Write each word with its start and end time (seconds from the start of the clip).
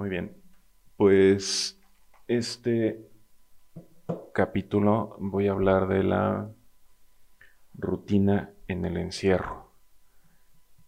Muy 0.00 0.08
bien. 0.08 0.34
Pues 0.96 1.78
este 2.26 3.06
capítulo 4.32 5.14
voy 5.18 5.46
a 5.46 5.52
hablar 5.52 5.88
de 5.88 6.02
la 6.02 6.50
rutina 7.74 8.50
en 8.66 8.86
el 8.86 8.96
encierro. 8.96 9.74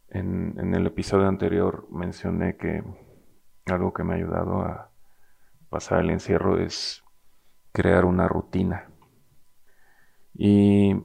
En, 0.09 0.75
el 0.75 0.87
episodio 0.87 1.29
anterior 1.29 1.87
mencioné 1.91 2.57
que 2.57 2.83
algo 3.67 3.93
que 3.93 4.03
me 4.03 4.15
ha 4.15 4.17
ayudado 4.17 4.63
a 4.63 4.91
pasar 5.69 6.01
el 6.01 6.09
encierro 6.09 6.59
es 6.59 7.05
crear 7.73 8.07
una 8.07 8.29
rutina. 8.29 8.89
Y 10.33 10.97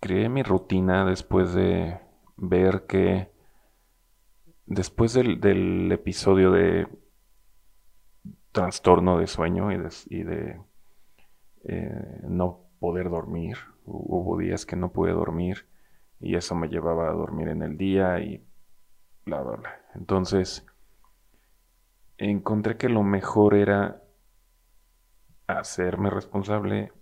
creé 0.00 0.28
mi 0.28 0.42
rutina 0.42 1.04
después 1.04 1.54
de 1.54 2.00
ver 2.36 2.86
que 2.88 3.37
después 4.68 5.14
del, 5.14 5.90
episodio 5.90 6.52
de 6.52 6.86
trastorno 8.52 9.18
de 9.18 9.26
sueño 9.26 9.72
y 9.72 10.22
de, 10.22 10.60
eh, 11.64 12.20
no 12.28 12.66
poder 12.78 13.10
dormir, 13.10 13.56
hubo 13.84 14.38
días 14.38 14.66
que 14.66 14.76
no 14.76 14.92
pude 14.92 15.12
dormir 15.12 15.66
y 16.20 16.36
eso 16.36 16.54
me 16.54 16.68
llevaba 16.68 17.08
a 17.08 17.12
dormir 17.12 17.48
en 17.48 17.62
el 17.62 17.76
día 17.76 18.20
y 18.20 18.44
bla, 19.24 19.42
bla, 19.42 19.56
bla. 19.56 19.80
Entonces, 19.94 20.66
encontré 22.18 22.76
que 22.76 22.88
lo 22.88 23.02
mejor 23.02 23.54
era 23.54 24.02
hacerme 25.46 26.10
responsable 26.10 26.92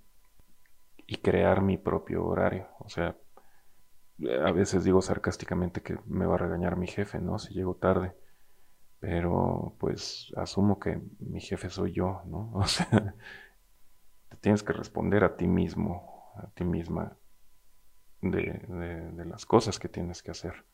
y 1.06 1.16
crear 1.16 1.62
mi 1.62 1.78
propio 1.78 2.24
horario. 2.24 2.68
O 2.78 2.88
sea, 2.88 3.16
a 4.44 4.52
veces 4.52 4.84
digo 4.84 5.02
sarcásticamente 5.02 5.82
que 5.82 5.98
me 6.06 6.26
va 6.26 6.34
a 6.34 6.38
regañar 6.38 6.76
mi 6.76 6.86
jefe, 6.86 7.20
¿no? 7.20 7.38
Si 7.38 7.54
llego 7.54 7.76
tarde. 7.76 8.14
Pero 9.00 9.76
pues 9.78 10.32
asumo 10.36 10.78
que 10.78 11.00
mi 11.20 11.40
jefe 11.40 11.70
soy 11.70 11.92
yo, 11.92 12.22
¿no? 12.26 12.52
O 12.54 12.64
sea, 12.66 13.14
te 14.28 14.36
tienes 14.38 14.62
que 14.62 14.72
responder 14.72 15.24
a 15.24 15.36
ti 15.36 15.46
mismo, 15.46 16.32
a 16.36 16.48
ti 16.50 16.64
misma, 16.64 17.16
de, 18.22 18.64
de 19.12 19.24
las 19.24 19.46
cosas 19.46 19.78
que 19.78 19.88
tienes 19.88 20.22
que 20.22 20.30
hacer. 20.30 20.64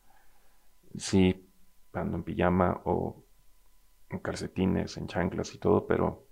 Sí, 0.97 1.49
ando 1.93 2.17
en 2.17 2.23
pijama 2.23 2.81
o 2.85 3.23
en 4.09 4.19
calcetines, 4.19 4.97
en 4.97 5.07
chanclas 5.07 5.53
y 5.53 5.57
todo, 5.57 5.87
pero 5.87 6.27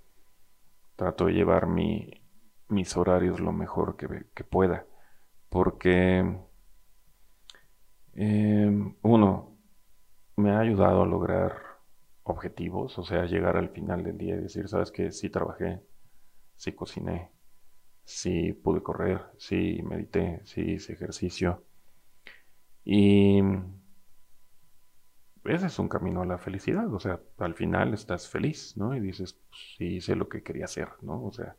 trato 0.96 1.26
de 1.26 1.34
llevar 1.34 1.68
mi, 1.68 2.24
mis 2.70 2.96
horarios 2.96 3.40
lo 3.40 3.52
mejor 3.52 3.98
que, 3.98 4.44
pueda. 4.44 4.86
Porque, 5.50 6.40
em, 8.16 8.96
uno, 9.02 9.58
me 10.38 10.52
ha 10.52 10.60
ayudado 10.60 11.04
a 11.04 11.06
lograr 11.06 11.54
objetivos, 12.24 12.98
o 13.00 13.04
sea, 13.04 13.26
llegar 13.26 13.58
al 13.58 13.70
final 13.70 14.04
del 14.04 14.18
día 14.18 14.36
y 14.36 14.42
decir, 14.42 14.68
sabes 14.68 14.92
que 14.92 15.12
sí 15.12 15.30
trabajé, 15.30 15.82
sí 16.56 16.74
cociné, 16.74 17.32
sí 18.06 18.54
pude 18.54 18.82
correr, 18.84 19.22
sí 19.38 19.82
medité, 19.84 20.42
sí 20.46 20.62
hice 20.74 20.94
ejercicio. 20.94 21.64
Y 22.84 23.42
ese 25.44 25.68
es 25.68 25.80
un 25.80 25.90
camino 25.90 26.22
a 26.22 26.26
la 26.26 26.38
felicidad, 26.38 26.94
o 26.94 27.00
sea, 27.00 27.20
al 27.40 27.56
final 27.56 27.94
estás 27.94 28.28
feliz, 28.30 28.78
¿no? 28.78 28.96
Y 28.96 29.00
dices, 29.00 29.34
pues, 29.34 29.62
sí 29.78 29.86
hice 29.98 30.16
lo 30.16 30.30
que 30.30 30.44
quería 30.44 30.66
hacer, 30.66 30.90
¿no? 31.02 31.24
O 31.26 31.32
sea, 31.34 31.58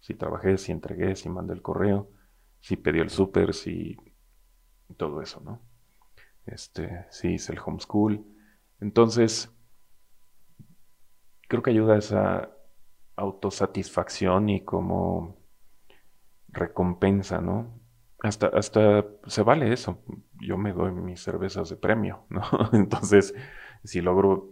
si 0.00 0.14
trabajé, 0.14 0.58
si 0.58 0.72
entregué, 0.72 1.16
si 1.16 1.28
mandé 1.28 1.54
el 1.54 1.62
correo, 1.62 2.10
si 2.60 2.76
pedí 2.76 3.00
el 3.00 3.10
súper, 3.10 3.54
si 3.54 3.96
todo 4.96 5.20
eso, 5.22 5.40
¿no? 5.40 5.60
Este, 6.46 7.06
si 7.10 7.34
hice 7.34 7.52
el 7.52 7.60
homeschool. 7.64 8.24
Entonces, 8.80 9.50
creo 11.48 11.62
que 11.62 11.70
ayuda 11.70 11.94
a 11.94 11.98
esa 11.98 12.50
autosatisfacción 13.16 14.48
y 14.48 14.64
como 14.64 15.36
recompensa, 16.48 17.40
¿no? 17.40 17.80
Hasta, 18.22 18.48
hasta 18.48 19.04
se 19.26 19.42
vale 19.42 19.72
eso. 19.72 20.02
Yo 20.40 20.56
me 20.56 20.72
doy 20.72 20.92
mis 20.92 21.22
cervezas 21.22 21.68
de 21.68 21.76
premio, 21.76 22.26
¿no? 22.30 22.42
Entonces, 22.72 23.34
si 23.84 24.00
logro 24.00 24.50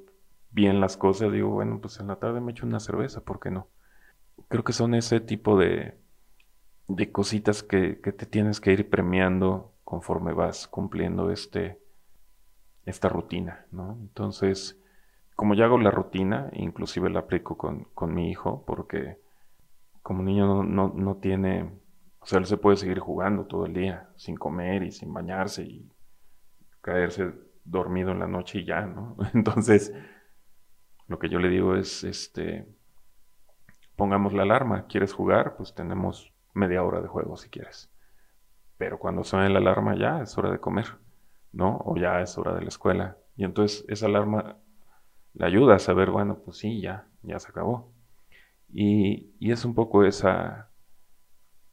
bien 0.51 0.81
las 0.81 0.97
cosas, 0.97 1.33
digo, 1.33 1.51
bueno, 1.51 1.81
pues 1.81 1.99
en 2.01 2.07
la 2.07 2.17
tarde 2.17 2.41
me 2.41 2.53
echo 2.53 2.67
una 2.67 2.81
cerveza, 2.81 3.25
¿por 3.25 3.41
qué 3.41 3.51
no? 3.51 3.69
Creo 4.49 4.65
que 4.65 4.73
son 4.73 4.95
ese 4.95 5.21
tipo 5.21 5.59
de, 5.59 5.99
de 6.89 7.13
cositas 7.13 7.63
que, 7.63 8.01
que, 8.01 8.13
te 8.13 8.27
tienes 8.27 8.61
que 8.61 8.73
ir 8.73 8.89
premiando 8.91 9.75
conforme 9.85 10.33
vas 10.33 10.69
cumpliendo 10.69 11.31
este, 11.31 11.81
esta 12.87 13.09
rutina, 13.09 13.67
¿no? 13.73 13.99
Entonces, 14.01 14.81
como 15.37 15.55
ya 15.55 15.65
hago 15.65 15.79
la 15.79 15.91
rutina, 15.91 16.51
inclusive 16.53 17.11
la 17.11 17.21
aplico 17.21 17.57
con, 17.57 17.85
con 17.95 18.15
mi 18.15 18.31
hijo, 18.31 18.65
porque 18.67 19.19
como 20.03 20.23
niño 20.23 20.47
no, 20.47 20.63
no, 20.63 20.93
no 20.95 21.17
tiene 21.17 21.71
o 22.25 22.27
sea, 22.27 22.39
él 22.39 22.47
se 22.47 22.57
puede 22.57 22.79
seguir 22.79 23.01
jugando 23.01 23.45
todo 23.45 23.67
el 23.67 23.75
día, 23.75 24.09
sin 24.17 24.37
comer 24.37 24.83
y 24.83 24.93
sin 24.93 25.13
bañarse 25.13 25.63
y 25.63 25.93
caerse 26.81 27.35
dormido 27.65 28.13
en 28.13 28.19
la 28.19 28.27
noche 28.27 28.61
y 28.61 28.65
ya, 28.65 28.81
¿no? 28.81 29.15
Entonces, 29.35 29.93
lo 31.07 31.19
que 31.19 31.29
yo 31.29 31.39
le 31.39 31.51
digo 31.51 31.77
es, 31.77 32.03
este, 32.03 32.67
pongamos 33.95 34.33
la 34.33 34.45
alarma, 34.45 34.87
¿quieres 34.87 35.13
jugar? 35.13 35.55
Pues 35.59 35.75
tenemos 35.75 36.33
media 36.55 36.83
hora 36.83 37.03
de 37.03 37.09
juego 37.09 37.37
si 37.37 37.51
quieres. 37.51 37.91
Pero 38.79 38.99
cuando 38.99 39.23
suene 39.23 39.51
la 39.51 39.59
alarma 39.59 39.95
ya 39.95 40.23
es 40.23 40.39
hora 40.39 40.51
de 40.51 40.61
comer, 40.61 40.87
¿no? 41.55 41.79
O 41.85 41.97
ya 41.97 42.21
es 42.21 42.37
hora 42.39 42.55
de 42.55 42.63
la 42.63 42.69
escuela. 42.69 43.17
Y 43.37 43.45
entonces 43.45 43.85
esa 43.89 44.07
alarma 44.07 44.59
le 45.35 45.47
ayuda 45.47 45.77
a 45.77 45.79
saber, 45.79 46.11
bueno, 46.11 46.39
pues 46.45 46.59
sí, 46.59 46.81
ya, 46.81 47.09
ya 47.23 47.39
se 47.39 47.49
acabó. 47.49 47.93
Y, 48.73 49.35
y 49.39 49.53
es 49.53 49.65
un 49.65 49.75
poco 49.75 50.05
esa, 50.05 50.71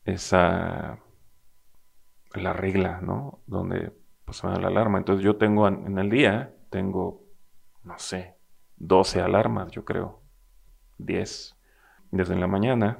esa 0.05 0.99
la 2.35 2.53
regla, 2.53 3.01
¿no? 3.01 3.41
Donde 3.47 3.93
pues 4.25 4.37
suena 4.37 4.59
la 4.59 4.67
alarma. 4.67 4.97
Entonces 4.99 5.23
yo 5.23 5.37
tengo 5.37 5.67
en 5.67 5.97
el 5.97 6.09
día, 6.09 6.53
tengo, 6.69 7.23
no 7.83 7.97
sé, 7.97 8.37
12 8.77 9.21
alarmas, 9.21 9.71
yo 9.71 9.85
creo, 9.85 10.21
10. 10.97 11.57
Desde 12.11 12.35
la 12.35 12.47
mañana 12.47 12.99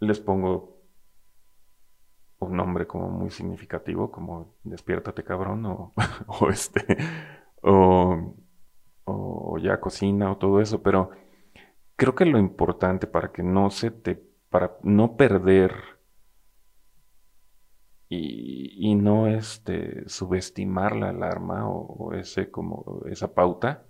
les 0.00 0.20
pongo 0.20 0.69
como 2.86 3.08
muy 3.08 3.30
significativo, 3.30 4.10
como 4.10 4.54
despiértate 4.64 5.24
cabrón, 5.24 5.66
o, 5.66 5.92
o 6.26 6.48
este, 6.48 6.96
o, 7.62 8.34
o 9.04 9.58
ya 9.58 9.80
cocina, 9.80 10.32
o 10.32 10.36
todo 10.38 10.60
eso, 10.60 10.82
pero 10.82 11.10
creo 11.96 12.14
que 12.14 12.24
lo 12.24 12.38
importante 12.38 13.06
para 13.06 13.32
que 13.32 13.42
no 13.42 13.70
se 13.70 13.90
te 13.90 14.30
para 14.50 14.76
no 14.82 15.16
perder 15.16 15.72
y, 18.12 18.96
no 18.96 19.28
este, 19.28 20.08
subestimar 20.08 20.96
la 20.96 21.10
alarma 21.10 21.68
o, 21.68 22.12
ese, 22.12 22.50
como, 22.50 23.02
esa 23.08 23.34
pauta, 23.34 23.84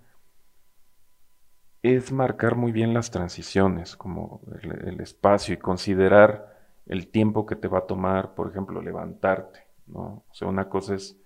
es 1.81 2.11
marcar 2.11 2.55
muy 2.55 2.71
bien 2.71 2.93
las 2.93 3.09
transiciones, 3.09 3.97
como 3.97 4.41
el, 4.61 5.01
espacio 5.01 5.55
y 5.55 5.57
considerar 5.57 6.60
el 6.85 7.09
tiempo 7.09 7.45
que 7.45 7.55
te 7.55 7.67
va 7.67 7.79
a 7.79 7.87
tomar, 7.87 8.33
por 8.35 8.49
ejemplo, 8.49 8.81
levantarte, 8.81 9.67
¿no? 9.87 10.25
O 10.29 10.33
sea, 10.33 10.47
una 10.47 10.69
cosa 10.69 10.95
es 10.95 11.19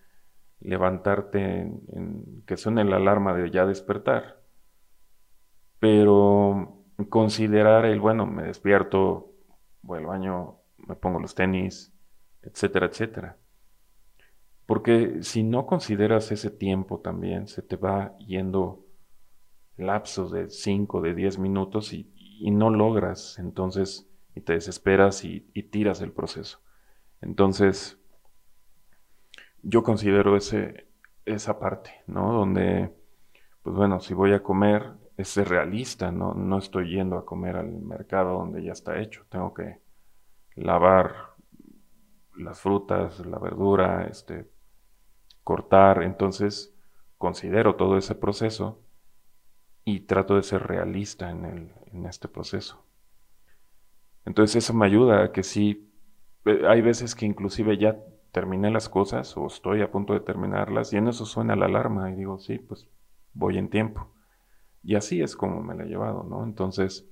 levantarte 0.60 1.62
en 1.62 2.44
que 2.46 2.58
suene 2.58 2.84
la 2.84 2.98
alarma 2.98 3.34
de 3.34 3.52
ya 3.52 3.66
despertar, 3.66 4.42
pero 5.80 6.84
considerar 7.10 7.86
el, 7.86 8.00
bueno, 8.00 8.26
me 8.26 8.44
despierto, 8.44 9.34
voy 9.82 10.00
al 10.00 10.06
baño, 10.06 10.58
me 10.78 10.96
pongo 10.96 11.20
los 11.20 11.36
tenis, 11.36 11.94
etcétera, 12.42 12.88
etcétera. 12.88 13.38
Porque 14.66 15.22
si 15.22 15.44
no 15.44 15.66
consideras 15.66 16.32
ese 16.32 16.50
tiempo 16.50 17.00
también, 17.00 17.48
se 17.48 17.62
te 17.62 17.76
va 17.76 18.18
yendo 18.18 18.86
lapsos 19.78 20.32
de 20.32 20.50
5, 20.50 21.02
de 21.02 21.14
10 21.14 21.38
minutos 21.40 21.94
y, 21.94 22.12
no 22.52 22.70
logras, 22.70 23.38
entonces, 23.40 24.10
y 24.36 24.42
te 24.42 24.54
desesperas 24.54 25.24
y, 25.24 25.40
tiras 25.72 26.02
el 26.02 26.12
proceso. 26.12 26.60
Entonces, 27.22 27.98
yo 29.64 29.82
considero 29.84 30.36
ese, 30.36 30.88
esa 31.26 31.58
parte, 31.58 32.04
¿no? 32.06 32.34
Donde, 32.34 32.94
pues 33.64 33.76
bueno, 33.76 34.00
si 34.00 34.14
voy 34.14 34.34
a 34.34 34.44
comer, 34.44 34.92
es 35.18 35.30
ser 35.30 35.48
realista, 35.48 36.12
¿no? 36.12 36.34
no 36.34 36.58
estoy 36.58 36.90
yendo 36.90 37.18
a 37.18 37.26
comer 37.26 37.56
al 37.56 37.72
mercado 37.72 38.38
donde 38.38 38.62
ya 38.62 38.74
está 38.74 39.00
hecho, 39.00 39.26
tengo 39.30 39.54
que 39.54 39.80
lavar 40.56 41.36
las 42.36 42.60
frutas, 42.60 43.26
la 43.26 43.40
verdura, 43.40 44.08
este, 44.08 44.52
cortar, 45.44 46.04
entonces 46.04 46.76
considero 47.18 47.76
todo 47.76 47.98
ese 47.98 48.14
proceso 48.14 48.82
y 49.86 50.02
trato 50.02 50.36
de 50.36 50.44
ser 50.44 50.64
realista 50.64 51.30
en, 51.30 51.46
el, 51.46 51.74
en 51.94 52.06
este 52.08 52.28
proceso. 52.28 52.85
Entonces 54.26 54.64
eso 54.64 54.74
me 54.74 54.86
ayuda 54.86 55.24
a 55.24 55.32
que 55.32 55.44
sí, 55.44 55.92
eh, 56.46 56.62
hay 56.68 56.82
veces 56.82 57.16
que 57.16 57.26
inclusive 57.26 57.78
ya 57.78 57.98
terminé 58.32 58.70
las 58.72 58.90
cosas 58.90 59.36
o 59.38 59.48
estoy 59.48 59.82
a 59.82 59.92
punto 59.92 60.14
de 60.14 60.20
terminarlas 60.20 60.92
y 60.92 60.98
en 60.98 61.08
eso 61.08 61.26
suena 61.26 61.56
la 61.56 61.68
alarma 61.68 62.12
y 62.12 62.16
digo, 62.16 62.38
sí, 62.38 62.58
pues 62.60 62.88
voy 63.34 63.58
en 63.58 63.70
tiempo. 63.70 64.12
Y 64.84 64.96
así 64.96 65.22
es 65.22 65.36
como 65.36 65.64
me 65.64 65.76
la 65.76 65.84
he 65.84 65.88
llevado, 65.88 66.24
¿no? 66.24 66.44
Entonces, 66.44 67.08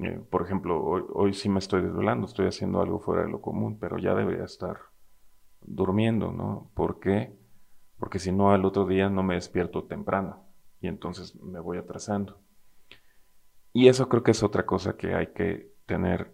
eh, 0.00 0.20
por 0.30 0.42
ejemplo, 0.42 0.82
hoy, 0.82 1.04
hoy, 1.14 1.32
sí 1.34 1.48
me 1.48 1.58
estoy 1.58 1.82
desvelando, 1.82 2.26
estoy 2.26 2.46
haciendo 2.46 2.80
algo 2.80 3.00
fuera 3.00 3.22
de 3.22 3.30
lo 3.30 3.40
común, 3.40 3.78
pero 3.78 3.98
ya 3.98 4.14
debería 4.14 4.44
estar 4.44 4.78
durmiendo, 5.60 6.32
¿no? 6.32 6.70
¿Por 6.74 7.00
qué? 7.00 7.36
Porque 7.98 8.18
si 8.18 8.32
no, 8.32 8.52
al 8.52 8.64
otro 8.64 8.86
día 8.86 9.08
no 9.08 9.22
me 9.22 9.34
despierto 9.34 9.84
temprano 9.84 10.44
y 10.80 10.88
entonces 10.88 11.36
me 11.36 11.60
voy 11.60 11.78
atrasando. 11.78 12.40
Y 13.72 13.88
eso 13.88 14.08
creo 14.08 14.22
que 14.22 14.32
es 14.32 14.42
otra 14.42 14.66
cosa 14.66 14.96
que 14.96 15.14
hay 15.14 15.28
que 15.28 15.71
tener 15.92 16.32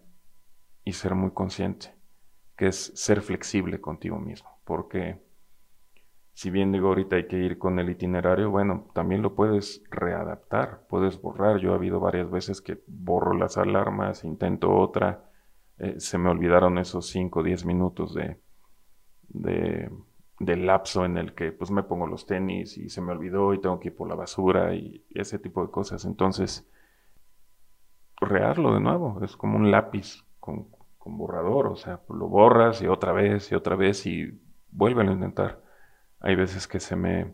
y 0.85 0.93
ser 0.93 1.15
muy 1.15 1.31
consciente, 1.31 1.93
que 2.55 2.67
es 2.67 2.93
ser 2.95 3.21
flexible 3.21 3.81
contigo 3.81 4.17
mismo, 4.17 4.49
porque 4.63 5.21
si 6.31 6.49
bien 6.49 6.71
digo 6.71 6.87
ahorita 6.87 7.17
hay 7.17 7.27
que 7.27 7.35
ir 7.35 7.57
con 7.57 7.77
el 7.79 7.89
itinerario, 7.89 8.49
bueno, 8.49 8.89
también 8.93 9.21
lo 9.21 9.35
puedes 9.35 9.83
readaptar, 9.91 10.87
puedes 10.87 11.21
borrar. 11.21 11.57
Yo 11.59 11.73
ha 11.73 11.75
habido 11.75 11.99
varias 11.99 12.31
veces 12.31 12.61
que 12.61 12.81
borro 12.87 13.33
las 13.33 13.57
alarmas, 13.57 14.23
intento 14.23 14.73
otra, 14.73 15.29
eh, 15.79 15.95
se 15.99 16.17
me 16.17 16.29
olvidaron 16.29 16.77
esos 16.77 17.07
5 17.07 17.41
o 17.41 17.43
10 17.43 17.65
minutos 17.65 18.13
de, 18.13 18.39
de, 19.27 19.91
de, 20.39 20.55
lapso 20.55 21.03
en 21.03 21.17
el 21.17 21.35
que 21.35 21.51
pues 21.51 21.71
me 21.71 21.83
pongo 21.83 22.07
los 22.07 22.25
tenis 22.25 22.77
y 22.77 22.87
se 22.87 23.01
me 23.01 23.11
olvidó 23.11 23.53
y 23.53 23.59
tengo 23.59 23.77
que 23.81 23.89
ir 23.89 23.95
por 23.97 24.07
la 24.07 24.15
basura 24.15 24.73
y, 24.75 25.05
ese 25.09 25.39
tipo 25.39 25.61
de 25.61 25.71
cosas. 25.71 26.05
Entonces, 26.05 26.71
rearlo 28.21 28.73
de 28.73 28.79
nuevo, 28.79 29.19
es 29.23 29.35
como 29.35 29.57
un 29.57 29.71
lápiz 29.71 30.25
con, 30.39 30.67
con 30.97 31.17
borrador, 31.17 31.67
o 31.67 31.75
sea, 31.75 32.01
lo 32.09 32.27
borras 32.27 32.81
y 32.81 32.87
otra 32.87 33.11
vez 33.13 33.51
y 33.51 33.55
otra 33.55 33.75
vez 33.75 34.05
y 34.05 34.39
vuelve 34.71 35.03
a 35.03 35.11
intentar. 35.11 35.61
Hay 36.19 36.35
veces 36.35 36.67
que 36.67 36.79
se 36.79 36.95
me 36.95 37.33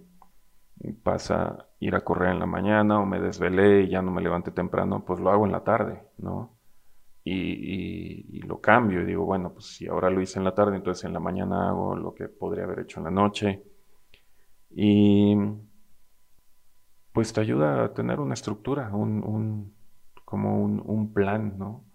pasa 1.04 1.68
ir 1.80 1.96
a 1.96 2.02
correr 2.02 2.32
en 2.32 2.40
la 2.40 2.46
mañana 2.46 3.00
o 3.00 3.06
me 3.06 3.20
desvelé 3.20 3.84
y 3.84 3.90
ya 3.90 4.02
no 4.02 4.12
me 4.12 4.22
levanté 4.22 4.52
temprano, 4.52 5.04
pues 5.06 5.20
lo 5.20 5.30
hago 5.30 5.46
en 5.46 5.52
la 5.52 5.64
tarde, 5.64 6.04
¿no? 6.18 6.52
Y, 7.24 8.42
lo 8.44 8.62
cambio 8.62 9.02
y 9.02 9.06
digo, 9.06 9.26
bueno, 9.26 9.52
pues 9.52 9.66
si 9.66 9.88
ahora 9.88 10.12
lo 10.12 10.22
hice 10.22 10.38
en 10.38 10.46
la 10.46 10.54
tarde, 10.54 10.76
entonces 10.76 11.06
en 11.06 11.14
la 11.14 11.20
mañana 11.20 11.70
hago 11.70 11.96
lo 11.96 12.14
que 12.14 12.28
podría 12.28 12.66
haber 12.66 12.82
hecho 12.82 13.00
en 13.00 13.06
la 13.06 13.12
noche. 13.12 13.64
Y 14.70 15.36
pues 17.12 17.34
te 17.34 17.42
ayuda 17.42 17.86
a 17.86 17.94
tener 17.94 18.20
una 18.20 18.36
estructura, 18.36 18.94
un, 18.94 19.75
como 20.25 20.62
un, 20.62 20.81
un 20.86 21.13
plan, 21.13 21.57
¿no? 21.57 21.86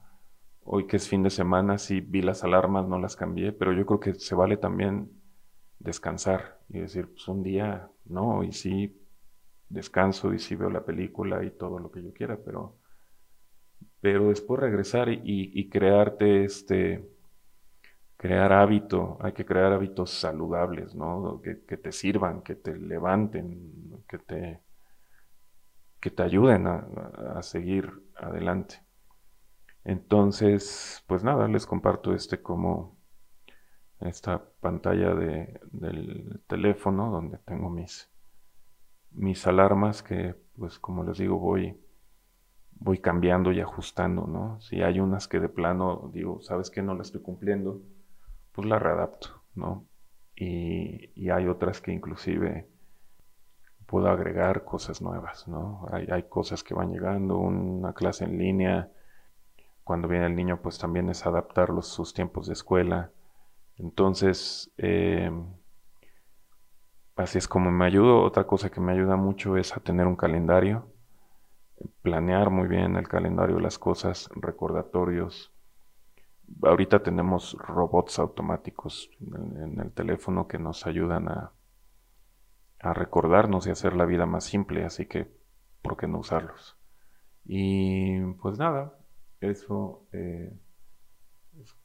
Hoy 0.65 0.87
que 0.87 0.97
es 0.97 1.09
fin 1.09 1.23
de 1.23 1.31
semana, 1.31 1.79
sí 1.79 2.01
vi 2.01 2.23
las 2.23 2.45
alarmas, 2.45 2.89
no 2.89 2.99
las 2.99 3.17
cambié, 3.17 3.53
pero 3.53 3.73
yo 3.73 3.87
creo 3.87 4.01
que 4.01 4.15
se 4.15 4.35
vale 4.35 4.57
también 4.57 5.11
descansar 5.79 6.61
y 6.69 6.81
decir, 6.81 7.09
pues 7.09 7.27
un 7.29 7.43
día 7.43 7.91
no, 8.05 8.45
y 8.45 8.53
sí 8.53 8.97
descanso 9.71 10.35
y 10.35 10.39
sí 10.39 10.57
veo 10.57 10.69
la 10.69 10.85
película 10.85 11.43
y 11.45 11.51
todo 11.51 11.79
lo 11.79 11.91
que 11.91 12.03
yo 12.03 12.13
quiera, 12.13 12.39
pero, 12.45 12.77
pero 14.01 14.29
después 14.29 14.61
regresar 14.61 15.09
y, 15.11 15.69
crearte 15.71 16.45
este, 16.45 17.09
crear 18.17 18.53
hábito, 18.53 19.17
hay 19.21 19.33
que 19.33 19.47
crear 19.47 19.73
hábitos 19.73 20.11
saludables, 20.11 20.95
¿no? 20.95 21.41
Que, 21.41 21.55
te 21.55 21.93
sirvan, 21.93 22.43
que 22.43 22.57
te 22.57 22.77
levanten, 22.77 24.05
que 24.09 24.19
te, 24.19 24.61
que 26.01 26.11
te 26.11 26.23
ayuden 26.23 26.67
a, 26.67 26.87
a 27.37 27.43
seguir 27.43 27.93
adelante. 28.17 28.83
Entonces, 29.85 31.05
pues 31.07 31.25
nada, 31.25 31.49
les 31.49 31.67
comparto 31.67 32.15
este 32.15 32.43
como 32.43 32.99
esta 34.01 34.43
pantalla 34.61 35.15
de, 35.15 35.61
del 35.73 36.43
teléfono 36.47 37.11
donde 37.11 37.39
tengo 37.39 37.71
mis, 37.71 38.11
mis 39.11 39.47
alarmas 39.47 40.03
que 40.03 40.35
pues 40.57 40.79
como 40.79 41.05
les 41.05 41.19
digo 41.19 41.39
voy, 41.39 41.79
voy 42.73 42.99
cambiando 42.99 43.53
y 43.53 43.61
ajustando, 43.61 44.27
¿no? 44.27 44.61
Si 44.61 44.83
hay 44.83 45.01
unas 45.01 45.29
que 45.29 45.41
de 45.41 45.49
plano 45.49 46.11
digo, 46.13 46.41
¿sabes 46.43 46.71
que 46.71 46.83
no 46.83 46.95
la 46.95 47.03
estoy 47.03 47.23
cumpliendo? 47.23 47.83
Pues 48.53 48.67
la 48.67 48.79
readapto, 48.79 49.45
¿no? 49.55 49.87
Y, 50.35 51.11
y 51.15 51.31
hay 51.31 51.47
otras 51.47 51.81
que 51.81 51.93
inclusive 51.93 52.70
puedo 53.91 54.09
agregar 54.09 54.65
cosas 54.65 55.03
nuevas, 55.03 55.49
¿no? 55.49 55.87
Hay, 55.91 56.07
hay 56.11 56.23
cosas 56.25 56.63
que 56.63 56.75
van 56.75 56.93
llegando, 56.93 57.39
una 57.39 57.93
clase 57.93 58.25
en 58.25 58.39
línea, 58.39 58.91
cuando 59.85 60.07
viene 60.07 60.27
el 60.27 60.37
niño 60.37 60.61
pues 60.63 60.79
también 60.79 61.11
es 61.11 61.27
adaptar 61.27 61.71
los, 61.71 61.89
sus 61.89 62.15
tiempos 62.15 62.47
de 62.47 62.53
escuela, 62.53 63.11
entonces, 63.81 64.71
eh, 64.77 65.31
así 67.17 67.39
es 67.39 67.49
como 67.49 67.71
me 67.71 67.87
ayudo. 67.87 68.23
Otra 68.23 68.47
cosa 68.47 68.71
que 68.71 68.81
me 68.81 68.93
ayuda 68.93 69.17
mucho 69.17 69.57
es 69.57 69.75
a 69.75 69.81
tener 69.81 70.07
un 70.07 70.17
calendario, 70.17 70.87
planear 72.03 72.51
muy 72.51 72.69
bien 72.69 72.97
el 72.97 73.09
calendario, 73.09 73.59
las 73.59 73.79
cosas, 73.79 74.29
recordatorios. 74.37 75.51
Ahorita 76.63 77.03
tenemos 77.03 77.57
robots 77.59 78.19
automáticos 78.19 79.11
en, 79.21 79.81
el 79.81 79.93
teléfono 79.93 80.47
que 80.47 80.59
nos 80.59 80.87
ayudan 80.87 81.29
a, 81.29 81.53
a, 82.81 82.93
recordarnos 82.95 83.67
y 83.67 83.71
hacer 83.71 83.95
la 83.95 84.07
vida 84.07 84.27
más 84.27 84.45
simple, 84.45 84.85
así 84.85 85.07
que, 85.07 85.31
¿por 85.83 85.97
qué 85.97 86.07
no 86.07 86.19
usarlos? 86.19 86.77
Y 87.45 88.21
pues 88.35 88.59
nada, 88.59 88.95
eso... 89.41 90.07
Eh, 90.13 90.53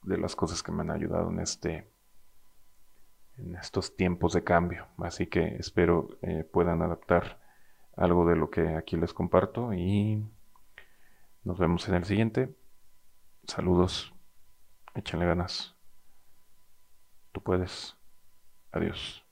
de 0.02 0.18
las 0.18 0.36
cosas 0.36 0.62
que 0.62 0.72
me 0.72 0.82
han 0.82 0.90
ayudado 0.90 1.30
en 1.30 1.40
este 1.40 1.90
en 3.38 3.54
estos 3.56 3.96
tiempos 3.96 4.32
de 4.32 4.44
cambio. 4.44 4.86
Así 4.98 5.26
que 5.26 5.56
espero 5.56 6.08
eh, 6.22 6.44
puedan 6.44 6.80
adaptar 6.82 7.40
algo 7.96 8.26
de 8.26 8.36
lo 8.36 8.50
que 8.50 8.76
aquí 8.76 8.96
les 8.96 9.12
comparto 9.12 9.74
y 9.74 10.24
nos 11.44 11.58
vemos 11.58 11.86
en 11.88 11.96
el 11.96 12.04
siguiente. 12.04 12.54
Saludos, 13.44 14.14
échenle 14.94 15.26
ganas. 15.26 15.74
Tú 17.32 17.42
puedes. 17.42 17.96
Adiós. 18.72 19.25